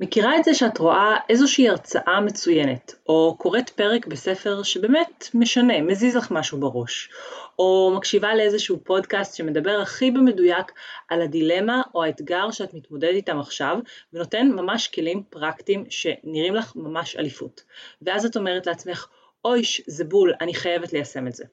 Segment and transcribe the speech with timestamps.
[0.00, 6.16] מכירה את זה שאת רואה איזושהי הרצאה מצוינת, או קוראת פרק בספר שבאמת משנה, מזיז
[6.16, 7.10] לך משהו בראש,
[7.58, 10.72] או מקשיבה לאיזשהו פודקאסט שמדבר הכי במדויק
[11.08, 13.78] על הדילמה או האתגר שאת מתמודדת איתם עכשיו,
[14.12, 17.62] ונותן ממש כלים פרקטיים שנראים לך ממש אליפות.
[18.02, 19.06] ואז את אומרת לעצמך,
[19.44, 21.44] אויש, זה בול, אני חייבת ליישם את זה.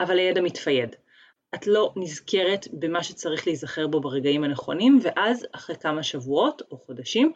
[0.00, 0.96] אבל הידע מתפייד.
[1.56, 7.32] את לא נזכרת במה שצריך להיזכר בו ברגעים הנכונים, ואז אחרי כמה שבועות או חודשים,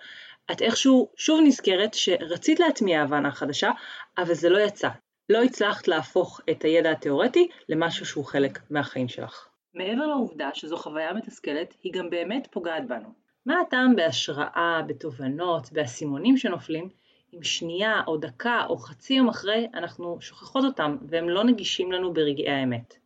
[0.53, 3.71] את איכשהו שוב נזכרת שרצית להטמיע הבנה חדשה,
[4.19, 4.89] אבל זה לא יצא.
[5.29, 9.49] לא הצלחת להפוך את הידע התאורטי למשהו שהוא חלק מהחיים שלך.
[9.75, 13.09] מעבר לעובדה שזו חוויה מתסכלת, היא גם באמת פוגעת בנו.
[13.47, 16.89] מה הטעם בהשראה, בתובנות, באסימונים שנופלים,
[17.35, 22.13] אם שנייה או דקה או חצי יום אחרי אנחנו שוכחות אותם והם לא נגישים לנו
[22.13, 23.00] ברגעי האמת.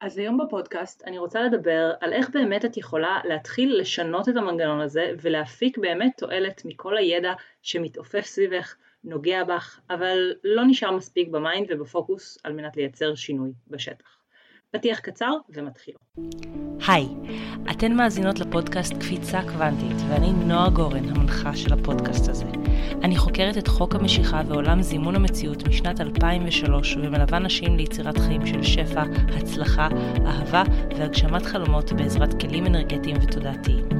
[0.00, 4.80] אז היום בפודקאסט אני רוצה לדבר על איך באמת את יכולה להתחיל לשנות את המנגנון
[4.80, 7.32] הזה ולהפיק באמת תועלת מכל הידע
[7.62, 13.52] שמתעופף סביבך, נוגע בך, אבל לא נשאר מספיק ב mind ובפוקוס על מנת לייצר שינוי
[13.68, 14.19] בשטח.
[14.72, 15.94] פתיח קצר ומתחיל.
[16.88, 17.08] היי,
[17.70, 22.44] אתן מאזינות לפודקאסט קפיצה קוונטית, ואני נועה גורן, המנחה של הפודקאסט הזה.
[23.02, 28.62] אני חוקרת את חוק המשיכה ועולם זימון המציאות משנת 2003, ומלווה נשים ליצירת חיים של
[28.62, 29.02] שפע,
[29.36, 29.88] הצלחה,
[30.26, 30.62] אהבה
[30.96, 33.99] והגשמת חלומות בעזרת כלים אנרגטיים ותודעתיים.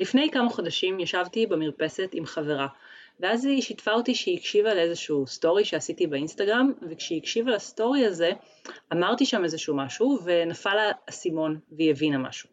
[0.00, 2.66] לפני כמה חודשים ישבתי במרפסת עם חברה,
[3.20, 8.30] ואז היא שיתפה אותי שהיא הקשיבה לאיזשהו סטורי שעשיתי באינסטגרם, וכשהיא הקשיבה לסטורי הזה,
[8.92, 12.48] אמרתי שם איזשהו משהו, ונפל לה אסימון והיא הבינה משהו.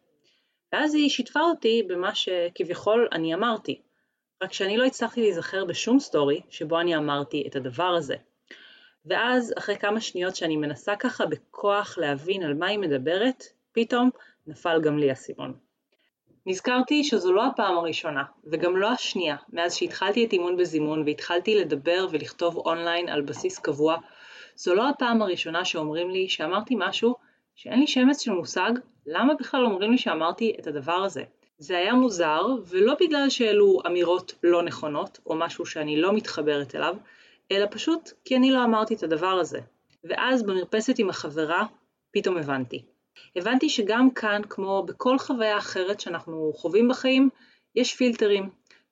[0.72, 3.80] ואז היא שיתפה אותי במה שכביכול אני אמרתי,
[4.42, 8.16] רק שאני לא הצלחתי להיזכר בשום סטורי שבו אני אמרתי את הדבר הזה.
[9.06, 14.10] ואז אחרי כמה שניות שאני מנסה ככה בכוח להבין על מה היא מדברת, פתאום
[14.46, 15.58] נפל גם לי אסימון.
[16.46, 22.06] נזכרתי שזו לא הפעם הראשונה, וגם לא השנייה, מאז שהתחלתי את אימון בזימון והתחלתי לדבר
[22.10, 23.96] ולכתוב אונליין על בסיס קבוע,
[24.56, 27.14] זו לא הפעם הראשונה שאומרים לי שאמרתי משהו
[27.54, 28.72] שאין לי שמץ של מושג
[29.06, 31.22] למה בכלל אומרים לי שאמרתי את הדבר הזה.
[31.58, 36.96] זה היה מוזר, ולא בגלל שאלו אמירות לא נכונות, או משהו שאני לא מתחברת אליו,
[37.52, 39.60] אלא פשוט כי אני לא אמרתי את הדבר הזה.
[40.04, 41.66] ואז במרפסת עם החברה,
[42.12, 42.93] פתאום הבנתי.
[43.36, 47.28] הבנתי שגם כאן, כמו בכל חוויה אחרת שאנחנו חווים בחיים,
[47.74, 48.50] יש פילטרים.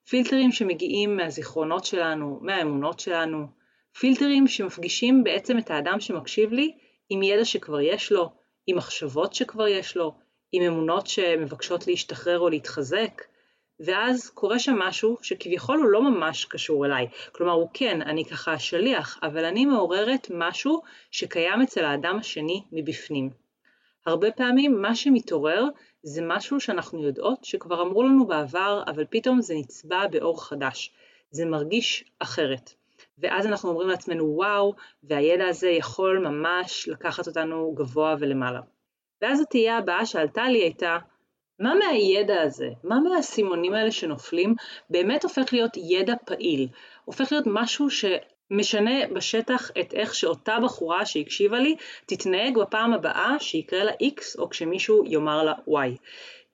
[0.08, 3.46] פילטרים שמגיעים מהזיכרונות שלנו, מהאמונות שלנו,
[3.98, 6.72] פילטרים שמפגישים בעצם את האדם שמקשיב לי
[7.10, 8.30] עם ידע שכבר יש לו,
[8.66, 10.14] עם מחשבות שכבר יש לו,
[10.52, 13.22] עם אמונות שמבקשות להשתחרר או להתחזק,
[13.80, 17.06] ואז קורה שם משהו שכביכול הוא לא ממש קשור אליי.
[17.32, 23.41] כלומר, הוא כן, אני ככה שליח, אבל אני מעוררת משהו שקיים אצל האדם השני מבפנים.
[24.06, 25.64] הרבה פעמים מה שמתעורר
[26.02, 30.92] זה משהו שאנחנו יודעות שכבר אמרו לנו בעבר, אבל פתאום זה נצבע באור חדש.
[31.30, 32.74] זה מרגיש אחרת.
[33.18, 38.60] ואז אנחנו אומרים לעצמנו וואו, והידע הזה יכול ממש לקחת אותנו גבוה ולמעלה.
[39.22, 40.98] ואז התהייה הבאה שעלתה לי הייתה,
[41.58, 44.54] מה מהידע הזה, מה מהאסימונים האלה שנופלים,
[44.90, 46.68] באמת הופך להיות ידע פעיל,
[47.04, 47.88] הופך להיות משהו.
[48.52, 51.76] משנה בשטח את איך שאותה בחורה שהקשיבה לי
[52.06, 55.98] תתנהג בפעם הבאה שיקרה לה X או כשמישהו יאמר לה Y.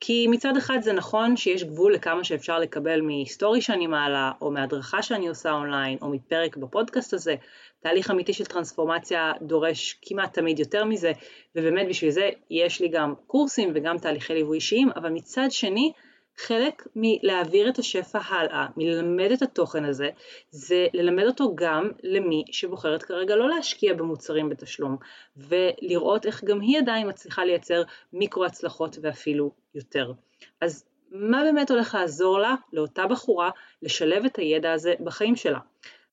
[0.00, 5.02] כי מצד אחד זה נכון שיש גבול לכמה שאפשר לקבל מהיסטורי שאני מעלה, או מהדרכה
[5.02, 7.34] שאני עושה אונליין, או מפרק בפודקאסט הזה.
[7.80, 11.12] תהליך אמיתי של טרנספורמציה דורש כמעט תמיד יותר מזה,
[11.56, 15.92] ובאמת בשביל זה יש לי גם קורסים וגם תהליכי ליווי אישיים, אבל מצד שני,
[16.38, 20.10] חלק מלהעביר את השפע הלאה, מללמד את התוכן הזה,
[20.50, 24.96] זה ללמד אותו גם למי שבוחרת כרגע לא להשקיע במוצרים בתשלום,
[25.36, 30.12] ולראות איך גם היא עדיין מצליחה לייצר מיקרו הצלחות ואפילו יותר.
[30.60, 33.50] אז מה באמת הולך לעזור לה, לאותה בחורה,
[33.82, 35.58] לשלב את הידע הזה בחיים שלה?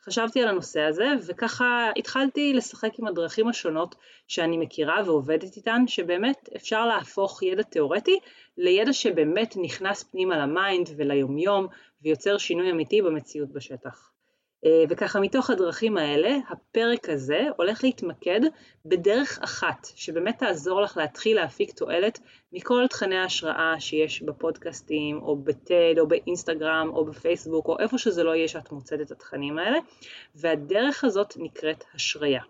[0.05, 3.95] חשבתי על הנושא הזה וככה התחלתי לשחק עם הדרכים השונות
[4.27, 8.19] שאני מכירה ועובדת איתן שבאמת אפשר להפוך ידע תיאורטי
[8.57, 11.67] לידע שבאמת נכנס פנימה ל mind וליומיום
[12.01, 14.14] ויוצר שינוי אמיתי במציאות בשטח.
[14.65, 18.39] אה, וככה מתוך הדרכים האלה, הפרק הזה הולך להתמקד
[18.85, 22.19] בדרך אחת, שבאמת תעזור לך להתחיל להפיק תועלת
[22.53, 28.23] מכל תכני ההשראה שיש בפודקאסטים, או ב TED, או באינסטגרם, או בפייסבוק, או איפה שזה
[28.23, 29.77] לא יהיה שאת מוצאת את התכנים האלה,
[30.35, 32.41] והדרך הזאת נקראת השריה.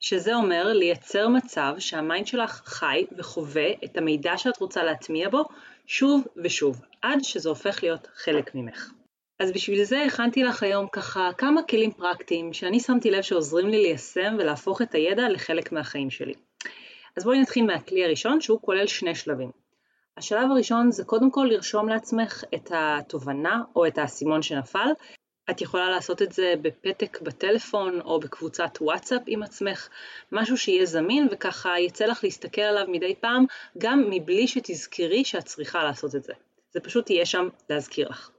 [0.00, 5.44] שזה אומר לייצר מצב שהמיינד שלך חי וחווה את המידע שאת רוצה להטמיע בו
[5.86, 8.90] שוב ושוב, עד שזה הופך להיות חלק ממך.
[9.38, 13.82] אז בשביל זה הכנתי לך היום ככה כמה כלים פרקטיים שאני שמתי לב שעוזרים לי
[13.82, 16.34] ליישם ולהפוך את הידע לחלק מהחיים שלי.
[17.16, 19.50] אז בואי נתחיל מהכלי הראשון שהוא כולל שני שלבים.
[20.16, 24.88] השלב הראשון זה קודם כל לרשום לעצמך את התובנה או את האסימון שנפל.
[25.50, 29.88] את יכולה לעשות את זה בפתק בטלפון או בקבוצת וואטסאפ עם עצמך,
[30.32, 33.44] משהו שיהיה זמין וככה יצא לך להסתכל עליו מדי פעם
[33.78, 36.32] גם מבלי שתזכרי שאת צריכה לעשות את זה.
[36.70, 38.30] זה פשוט יהיה שם להזכיר לך.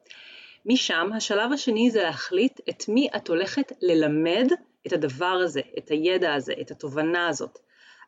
[0.69, 4.47] משם השלב השני זה להחליט את מי את הולכת ללמד
[4.87, 7.59] את הדבר הזה, את הידע הזה, את התובנה הזאת.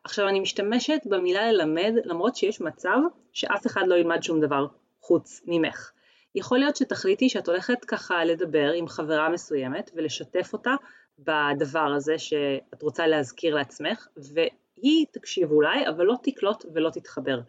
[0.03, 2.97] עכשיו אני משתמשת במילה ללמד למרות שיש מצב
[3.33, 4.67] שאף אחד לא ילמד שום דבר
[5.01, 5.91] חוץ ממך.
[6.35, 10.75] יכול להיות שתחליטי שאת הולכת ככה לדבר עם חברה מסוימת ולשתף אותה
[11.19, 17.39] בדבר הזה שאת רוצה להזכיר לעצמך והיא תקשיב אולי אבל לא תקלוט ולא תתחבר.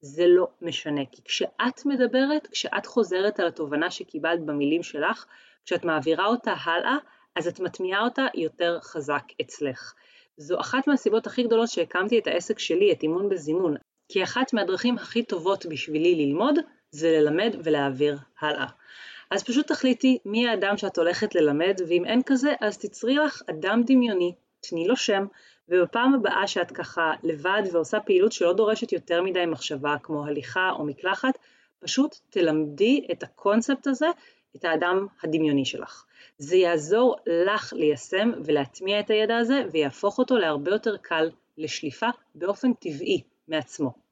[0.00, 5.26] זה לא משנה, כי כשאת מדברת, כשאת חוזרת על התובנה שקיבלת במילים שלך,
[5.64, 6.96] כשאת מעבירה אותה הלאה,
[7.36, 9.94] אז את מטמיעה אותה יותר חזק אצלך.
[10.36, 13.76] זו אחת מהסיבות הכי גדולות שהקמתי את העסק שלי, את אימון בזימון,
[14.08, 16.54] כי אחת מהדרכים הכי טובות בשבילי ללמוד,
[16.90, 18.66] זה ללמד ולהעביר הלאה.
[19.30, 23.82] אז פשוט תחליטי מי האדם שאת הולכת ללמד, ואם אין כזה, אז תצרי לך אדם
[23.86, 25.26] דמיוני, תני לו שם,
[25.68, 30.84] ובפעם הבאה שאת ככה לבד ועושה פעילות שלא דורשת יותר מדי מחשבה כמו הליכה או
[30.84, 31.38] מקלחת,
[31.78, 34.06] פשוט תלמדי את הקונספט הזה,
[34.56, 36.04] את האדם הדמיוני שלך.
[36.38, 42.72] זה יעזור לך ליישם ולהטמיע את הידע הזה ויהפוך אותו להרבה יותר קל לשליפה באופן
[42.72, 44.04] טבעי מעצמו.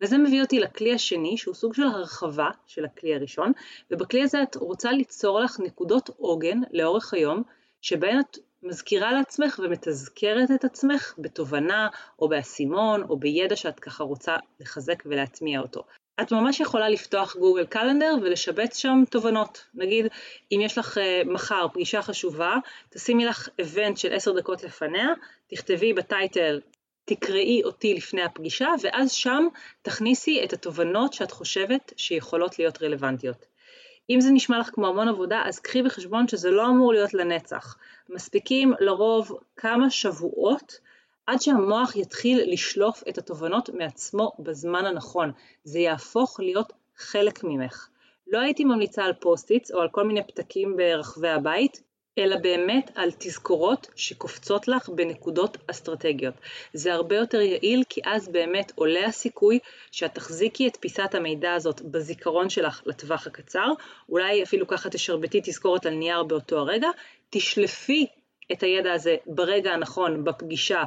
[0.00, 3.52] וזה מביא אותי לכלי השני שהוא סוג של הרחבה של הכלי הראשון
[3.90, 7.42] ובכלי הזה את רוצה ליצור לך נקודות עוגן לאורך היום
[7.80, 11.88] שבהן את מזכירה לעצמך ומתזכרת את עצמך בתובנה
[12.18, 15.82] או באסימון או בידע שאת ככה רוצה לחזק ולהטמיע אותו.
[16.20, 19.64] את ממש יכולה לפתוח גוגל קלנדר ולשבץ שם תובנות.
[19.74, 20.06] נגיד,
[20.52, 22.56] אם יש לך uh, מחר פגישה חשובה,
[22.90, 25.08] תשימי לך איבנט של עשר דקות לפניה,
[25.46, 26.60] תכתבי בטייטל
[27.04, 29.46] תקראי אותי לפני הפגישה, ואז שם
[29.82, 33.46] תכניסי את התובנות שאת חושבת שיכולות להיות רלוונטיות.
[34.10, 37.76] אם זה נשמע לך כמו המון עבודה, אז קחי בחשבון שזה לא אמור להיות לנצח.
[38.08, 40.80] מספיקים לרוב כמה שבועות
[41.26, 45.32] עד שהמוח יתחיל לשלוף את התובנות מעצמו בזמן הנכון.
[45.64, 47.88] זה יהפוך להיות חלק ממך.
[48.26, 51.82] לא הייתי ממליצה על post-its או על כל מיני פתקים ברחבי הבית,
[52.18, 56.34] אלא באמת על תזכורות שקופצות לך בנקודות אסטרטגיות.
[56.72, 59.58] זה הרבה יותר יעיל כי אז באמת עולה הסיכוי
[59.90, 63.68] שאת תחזיקי את פיסת המידע הזאת בזיכרון שלך לטווח הקצר,
[64.08, 66.88] אולי אפילו ככה תשרבטי תזכורת על נייר באותו הרגע,
[67.30, 68.06] תשלפי
[68.52, 70.82] את הידע הזה ברגע הנכון בפגישה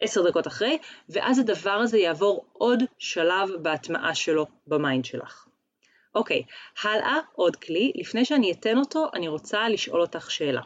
[0.00, 0.78] עשר דקות אחרי,
[1.08, 5.47] ואז הדבר הזה יעבור עוד שלב בהטמעה שלו ב mind שלך.
[6.14, 6.42] אוקיי,
[6.82, 10.62] הלאה עוד כלי, לפני שאני אתן אותו אני רוצה לשאול אותך שאלה.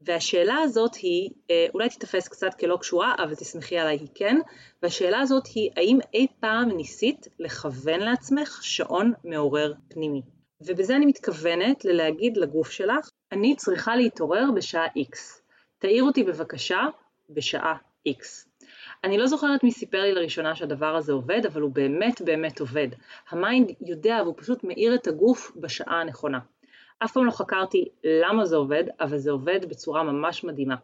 [0.00, 4.36] והשאלה הזאת היא, אה, אולי תתפס קצת כלא קשורה, אבל תסמכי עליי היא כן,
[4.82, 10.22] והשאלה הזאת היא, האם אי פעם ניסית לכוון לעצמך שעון מעורר פנימי?
[10.60, 15.18] ובזה אני מתכוונת ללהגיד לגוף שלך, אני צריכה להתעורר בשעה X.
[15.78, 16.80] תעיר אותי בבקשה
[17.30, 17.76] בשעה
[18.08, 18.51] X.
[19.04, 22.88] אני לא זוכרת מי סיפר לי לראשונה שהדבר הזה עובד, אבל הוא באמת באמת עובד.
[23.30, 26.38] ה mind יודע והוא פשוט מעיר את הגוף בשעה הנכונה.
[26.98, 30.76] אף פעם לא חקרתי למה זה עובד, אבל זה עובד בצורה ממש מדהימה.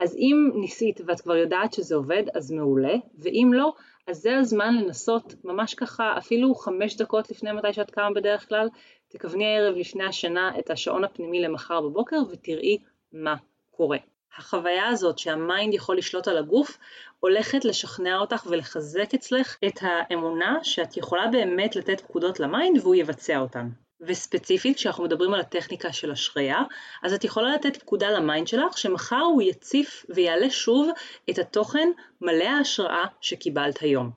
[0.00, 3.72] אז אם ניסית ואת כבר יודעת שזה עובד, אז מעולה, ואם לא,
[4.06, 8.68] אז זה הזמן לנסות ממש ככה, אפילו חמש דקות לפני מתי שאת קמה בדרך כלל,
[9.08, 12.78] תכווני הערב לפני השינה את השעון הפנימי למחר בבוקר ותראי
[13.12, 13.36] מה
[13.70, 13.98] קורה.
[14.36, 16.78] החוויה הזאת שה mind יכול לשלוט על הגוף
[17.20, 22.94] הולכת לשכנע אותך ולחזק אצלך את האמונה שאת יכולה באמת לתת פקודות ל mind והוא
[22.94, 23.68] יבצע אותן.
[24.00, 26.62] וספציפית כשאנחנו מדברים על הטכניקה של השריה,
[27.02, 30.90] אז את יכולה לתת פקודה ל mind שלך שמחר הוא יציף ויעלה שוב
[31.30, 31.88] את התוכן
[32.20, 34.10] מלא ההשראה שקיבלת היום.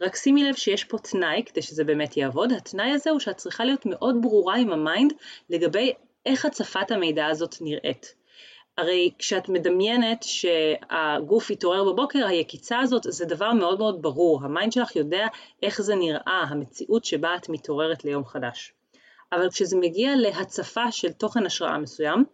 [0.00, 3.64] רק שימי לב שיש פה תנאי כדי שזה באמת יעבוד, התנאי הזה הוא שאת צריכה
[3.64, 5.12] להיות מאוד ברורה עם ה mind
[5.50, 5.92] לגבי
[6.26, 8.14] איך הצפת המידע הזאת נראית.
[8.78, 14.72] הרי כשאת מדמיינת שהגוף יתעורר בבוקר, היקיצה הזאת זה דבר מאוד מאוד ברור, ה mind
[14.72, 15.26] שלך יודע
[15.62, 18.72] איך זה נראה, המציאות שבה את מתעוררת ליום חדש.
[19.32, 22.24] אבל כשזה מגיע להצפה של תוכן השראה מסוים,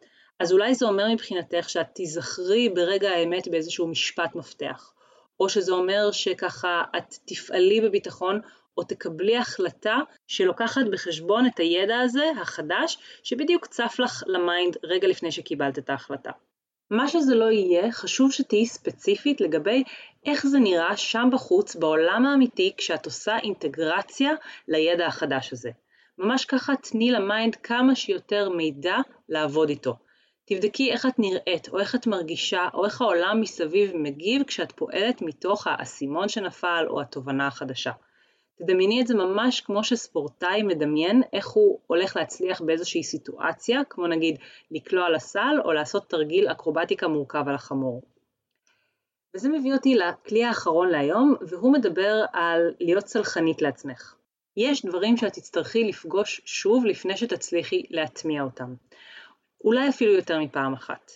[0.41, 4.93] אז אולי זה אומר מבחינתך שאת תיזכרי ברגע האמת באיזשהו משפט מפתח,
[5.41, 8.41] או שזה אומר שככה את תפעלי בביטחון
[8.77, 9.97] או תקבלי החלטה
[10.27, 15.91] שלוקחת בחשבון את הידע הזה, החדש, שבדיוק צף לך ל mind רגע לפני שקיבלת את
[15.91, 16.31] ההחלטה.
[16.91, 19.85] מה שזה לא יהיה, חשוב שתהיי ספציפית לגבי
[20.27, 24.31] איך זה נראה שם בחוץ, בעולם האמיתי, כשאת עושה אינטגרציה
[24.69, 25.71] לידע החדש הזה.
[26.19, 28.97] ממש ככה תני ל mind כמה שיותר מידע
[29.29, 29.95] לעבוד איתו.
[30.47, 35.23] תבדקי איך את נראית, או איך את מרגישה, או איך העולם מסביב מגיב כשאת פועלת
[35.23, 37.93] מתוך האסימון שנפל או התובנה החדשה.
[38.63, 44.39] תדמייני את זה ממש כמו שספורטאי מדמיין איך הוא הולך להצליח באיזושהי סיטואציה, כמו נגיד
[44.71, 48.03] לקלוע לסל או לעשות תרגיל אקרובטיקה מורכב על החמור.
[49.35, 54.15] וזה מביא אותי לכלי האחרון להיום, והוא מדבר על להיות סלחנית לעצמך.
[54.57, 58.75] יש דברים שאת תצטרכי לפגוש שוב לפני שתצליחי להטמיע אותם.
[59.65, 61.11] אולי אפילו יותר מפעם אחת.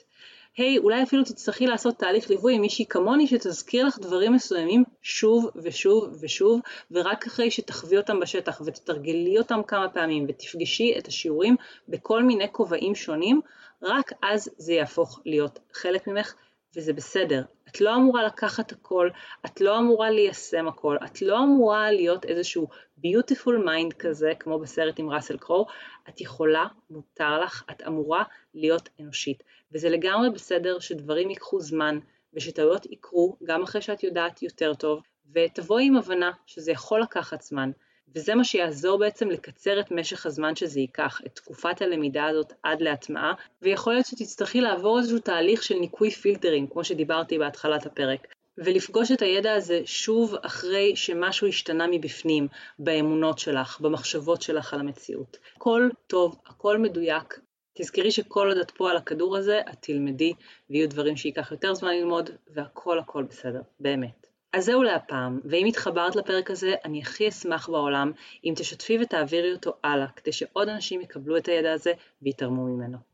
[0.56, 4.84] היי, hey, אולי אפילו תצטרכי לעשות תהליך ליווי עם מישהי כמוני שתזכיר לך דברים מסוימים
[5.02, 11.56] שוב ושוב ושוב, ורק אחרי שתחווי אותם בשטח ותתרגלי אותם כמה פעמים ותפגשי את השיעורים
[11.88, 13.40] בכל מיני כובעים שונים,
[13.82, 16.34] רק אז זה יהפוך להיות חלק ממך
[16.76, 17.42] וזה בסדר.
[17.68, 19.08] את לא אמורה לקחת הכל,
[19.46, 22.68] את לא אמורה ליישם הכל, את לא אמורה להיות איזשהו
[22.98, 25.66] beautiful mind כזה, כמו בסרט עם ראסל קרו,
[26.08, 28.22] את יכולה, מותר לך, את אמורה
[28.54, 29.42] להיות אנושית.
[29.74, 31.98] וזה לגמרי בסדר שדברים ייקחו זמן,
[32.34, 35.02] ושטעויות יקרו גם אחרי שאת יודעת יותר טוב,
[35.34, 37.70] ותבואי עם הבנה שזה יכול לקחת זמן,
[38.14, 42.82] וזה מה שיעזור בעצם לקצר את משך הזמן שזה ייקח, את תקופת הלמידה הזאת עד
[42.82, 48.26] להטמעה, ויכול להיות שתצטרכי לעבור איזשהו תהליך של ניקוי פילטרים, כמו שדיברתי בהתחלת הפרק.
[48.58, 55.36] ולפגוש את הידע הזה שוב אחרי שמשהו השתנה מבפנים, באמונות שלך, במחשבות שלך על המציאות.
[55.56, 57.38] הכל טוב, הכל מדויק.
[57.74, 60.32] תזכרי שכל עוד את פה על הכדור הזה, את תלמדי,
[60.70, 64.26] ויהיו דברים שייקח יותר זמן ללמוד, והכל הכל בסדר, באמת.
[64.52, 68.12] אז זהו להפעם, ואם התחברת לפרק הזה, אני הכי אשמח בעולם
[68.44, 73.13] אם תשתפי ותעבירי אותו הלאה, כדי שעוד אנשים יקבלו את הידע הזה ויתרמו ממנו.